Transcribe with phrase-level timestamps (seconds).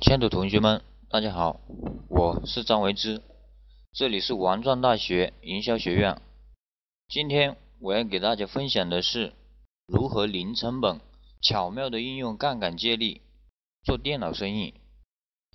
[0.00, 1.60] 亲爱的同学们，大家好，
[2.08, 3.22] 我是张维之，
[3.92, 6.20] 这里是王庄大学营销学院。
[7.08, 9.32] 今天我要给大家分享的是
[9.86, 11.00] 如何零成本、
[11.40, 13.22] 巧妙的应用杠杆借力
[13.84, 14.74] 做电脑生意。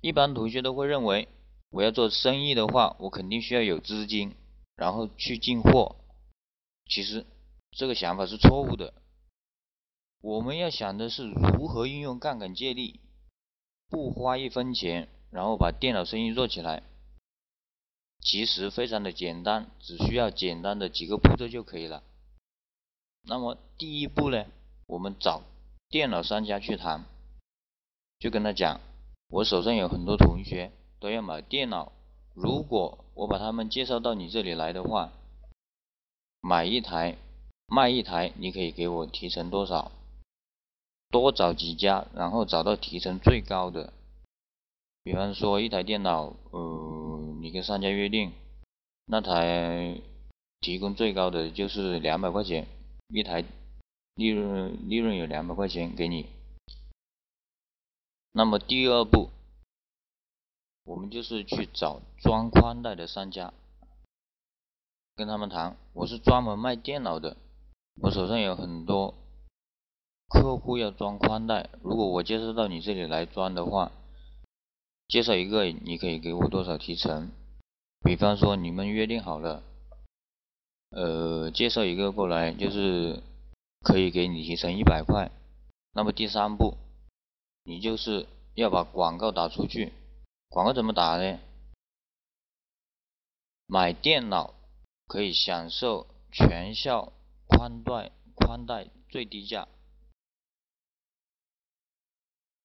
[0.00, 1.28] 一般同学都会认为，
[1.70, 4.36] 我要做生意的话，我肯定需要有资金，
[4.76, 5.96] 然后去进货。
[6.88, 7.26] 其实
[7.72, 8.94] 这个想法是错误的。
[10.20, 13.00] 我们要想的是如何运用杠杆借力，
[13.90, 16.82] 不花一分钱，然后把电脑生意做起来。
[18.22, 22.02] 其实非常的简单，只需要简单的几个步骤就可以了。
[23.22, 24.46] 那么第一步呢，
[24.86, 25.42] 我们找
[25.88, 27.04] 电脑商家去谈，
[28.18, 28.80] 就跟他讲，
[29.28, 31.92] 我手上有很多同学都要买电脑，
[32.34, 35.12] 如果我把他们介绍到你这里来的话，
[36.40, 37.16] 买一台
[37.66, 39.90] 卖一台，你可以给我提成多少？
[41.10, 43.92] 多找几家，然后找到提成最高的。
[45.02, 48.32] 比方说一台电脑，呃，你跟商家约定，
[49.06, 50.00] 那台
[50.60, 52.68] 提供最高的就是两百块钱
[53.08, 53.44] 一台，
[54.14, 56.26] 利润利润有两百块钱给你。
[58.32, 59.30] 那么第二步，
[60.84, 63.52] 我们就是去找装宽带的商家，
[65.16, 67.36] 跟他们谈，我是专门卖电脑的，
[68.00, 69.14] 我手上有很多。
[70.30, 73.90] 客户要装宽带，如果我介绍到你这里来装的话，
[75.08, 77.32] 介绍一个你可以给我多少提成？
[78.04, 79.64] 比方说你们约定好了，
[80.90, 83.20] 呃，介绍一个过来就是
[83.80, 85.32] 可以给你提成一百块。
[85.92, 86.76] 那么第三步，
[87.64, 89.92] 你就是要把广告打出去。
[90.48, 91.40] 广告怎么打呢？
[93.66, 94.54] 买电脑
[95.08, 97.12] 可以享受全校
[97.48, 99.66] 宽带宽带最低价。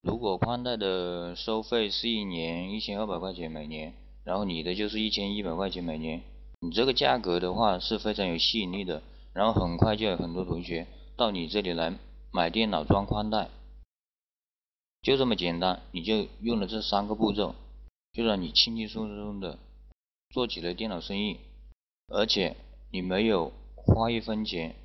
[0.00, 3.92] 如果宽带的收费是一年一千二百块钱每年，
[4.24, 6.22] 然后你的就是一千一百块钱每年，
[6.60, 10.86] 你这个价格的话是非常有吸引力的，然后很快就有很多同学
[11.16, 11.98] 到你这里来
[12.32, 13.48] 买电脑装宽带，
[15.02, 17.54] 就这么简单，你就用了这三个步骤，
[18.12, 19.58] 就让你轻轻松松的
[20.30, 21.38] 做起了电脑生意，
[22.06, 22.56] 而且
[22.92, 24.76] 你没有花一分钱，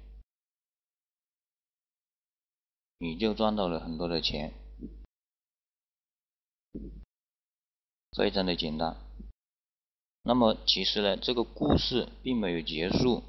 [2.98, 4.52] 你就赚到了很多的钱。
[8.16, 8.96] 非常的简单。
[10.24, 13.24] 那么其实呢，这个故事并没有结束，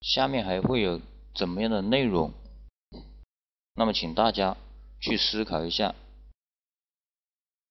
[0.00, 1.00] 下面还会有
[1.34, 2.32] 怎么样的内容？
[3.74, 4.56] 那么请大家
[5.00, 5.94] 去思考一下。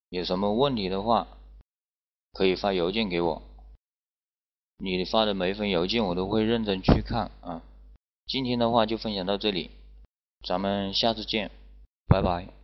[0.10, 1.28] 有什么问题的话，
[2.34, 3.42] 可以发邮件给我。
[4.78, 7.62] 你发的每一封邮件我都会认真去看啊。
[8.26, 9.70] 今天的话就分享到这里，
[10.46, 11.52] 咱们下次见，
[12.08, 12.63] 拜拜。